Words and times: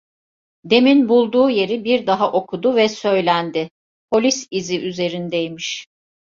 Demin 0.65 1.09
bulduğu 1.09 1.49
yeri 1.49 1.83
bir 1.83 2.07
daha 2.07 2.31
okudu 2.31 2.75
ve 2.75 2.89
söylendi: 2.89 3.69
"Polis 4.11 4.47
izi 4.51 4.79
üzerinde 4.79 5.43
imiş…" 5.43 5.85